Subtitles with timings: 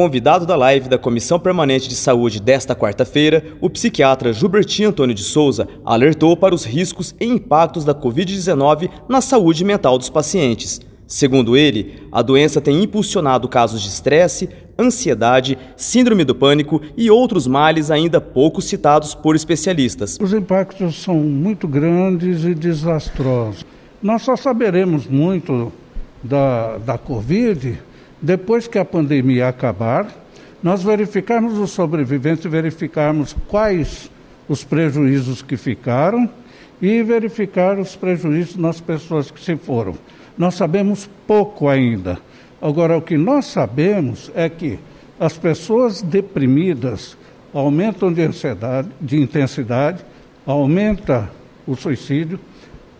[0.00, 5.24] Convidado da live da Comissão Permanente de Saúde desta quarta-feira, o psiquiatra Gilbertinho Antônio de
[5.24, 10.80] Souza alertou para os riscos e impactos da Covid-19 na saúde mental dos pacientes.
[11.04, 14.48] Segundo ele, a doença tem impulsionado casos de estresse,
[14.78, 20.16] ansiedade, síndrome do pânico e outros males ainda pouco citados por especialistas.
[20.20, 23.66] Os impactos são muito grandes e desastrosos.
[24.00, 25.72] Nós só saberemos muito
[26.22, 27.87] da, da Covid
[28.20, 30.06] depois que a pandemia acabar,
[30.62, 34.10] nós verificarmos os sobreviventes, verificarmos quais
[34.48, 36.28] os prejuízos que ficaram
[36.80, 39.94] e verificar os prejuízos nas pessoas que se foram.
[40.36, 42.18] Nós sabemos pouco ainda.
[42.60, 44.78] Agora, o que nós sabemos é que
[45.18, 47.16] as pessoas deprimidas
[47.52, 50.04] aumentam de ansiedade, de intensidade,
[50.46, 51.30] aumenta
[51.66, 52.38] o suicídio,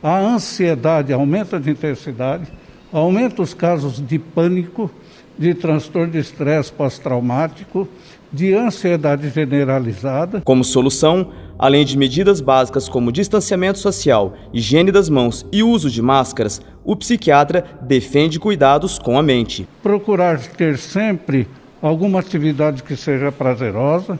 [0.02, 2.46] a ansiedade aumenta de intensidade,
[2.92, 4.90] aumenta os casos de pânico
[5.38, 7.88] de transtorno de estresse pós-traumático,
[8.32, 10.42] de ansiedade generalizada.
[10.44, 16.02] Como solução, além de medidas básicas como distanciamento social, higiene das mãos e uso de
[16.02, 19.66] máscaras, o psiquiatra defende cuidados com a mente.
[19.82, 21.48] Procurar ter sempre
[21.80, 24.18] alguma atividade que seja prazerosa,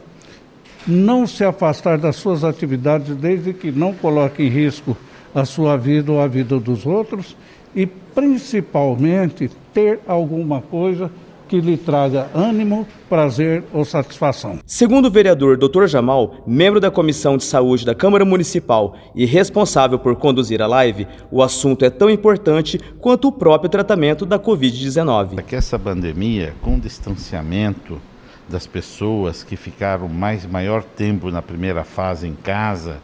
[0.87, 4.97] não se afastar das suas atividades desde que não coloque em risco
[5.35, 7.35] a sua vida ou a vida dos outros
[7.75, 11.11] e principalmente ter alguma coisa
[11.49, 14.59] que lhe traga ânimo, prazer ou satisfação.
[14.67, 15.87] Segundo o vereador Dr.
[15.87, 21.07] Jamal, membro da Comissão de Saúde da Câmara Municipal e responsável por conduzir a live,
[21.31, 25.39] o assunto é tão importante quanto o próprio tratamento da Covid-19.
[25.39, 27.99] É que essa pandemia, com o distanciamento
[28.47, 32.97] das pessoas que ficaram mais maior tempo na primeira fase em casa,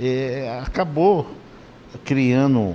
[0.00, 1.26] é, acabou
[2.02, 2.74] criando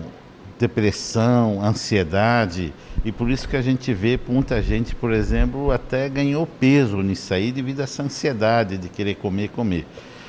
[0.59, 2.73] depressão, ansiedade,
[3.05, 7.33] e por isso que a gente vê muita gente, por exemplo, até ganhou peso nisso
[7.33, 9.87] aí devido a essa ansiedade de querer comer, comer.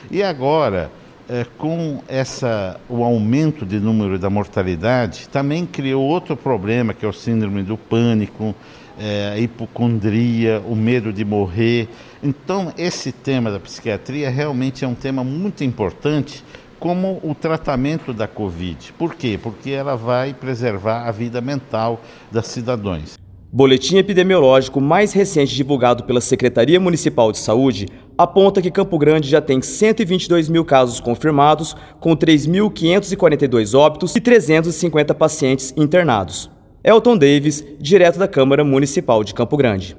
[0.09, 0.91] E agora,
[1.29, 7.09] é, com essa, o aumento de número da mortalidade, também criou outro problema, que é
[7.09, 8.55] o síndrome do pânico,
[9.01, 11.89] é, a hipocondria, o medo de morrer.
[12.23, 16.45] Então, esse tema da psiquiatria realmente é um tema muito importante
[16.81, 18.93] como o tratamento da Covid.
[18.95, 19.39] Por quê?
[19.41, 22.01] Porque ela vai preservar a vida mental
[22.33, 23.21] das cidadãos.
[23.53, 29.41] Boletim epidemiológico mais recente divulgado pela Secretaria Municipal de Saúde aponta que Campo Grande já
[29.41, 36.51] tem 122 mil casos confirmados, com 3.542 óbitos e 350 pacientes internados.
[36.83, 39.97] Elton Davis, direto da Câmara Municipal de Campo Grande.